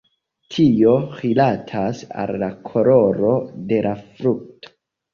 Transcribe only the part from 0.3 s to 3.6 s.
Tio rilatas al la koloro